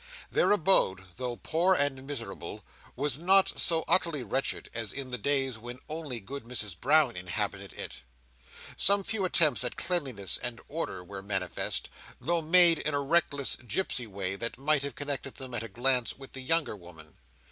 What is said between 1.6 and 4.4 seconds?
and miserable, was not so utterly